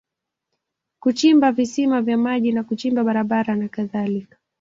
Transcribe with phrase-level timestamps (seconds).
[0.99, 4.37] Kuchimba visima vya maji na kuchimba barabara na kadhalika